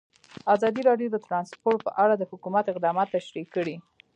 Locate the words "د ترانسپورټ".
1.11-1.79